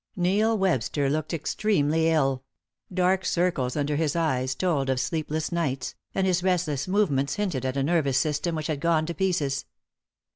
Neil 0.15 0.57
Webster 0.57 1.11
looked 1.11 1.31
extremely 1.31 2.07
ill; 2.09 2.43
dark 2.91 3.23
circles 3.23 3.75
under 3.77 3.95
his 3.97 4.15
eyes 4.15 4.55
told 4.55 4.89
of 4.89 4.99
sleepless 4.99 5.51
nights, 5.51 5.93
and 6.15 6.25
his 6.25 6.41
restless 6.41 6.87
movements 6.87 7.35
hinted 7.35 7.67
at 7.67 7.77
a 7.77 7.83
nervous 7.83 8.17
system 8.17 8.55
which 8.55 8.65
had 8.65 8.79
gone 8.79 9.05
to 9.05 9.13
pieces. 9.13 9.65